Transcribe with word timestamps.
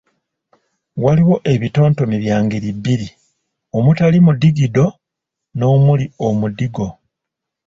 Waliwo 1.03 1.35
ebitontome 1.53 2.15
bya 2.23 2.37
ngeri 2.43 2.69
bbiri, 2.77 3.07
omutali 3.77 4.17
mudigido 4.25 4.85
n'omuli 5.57 6.05
omudigo. 6.27 6.87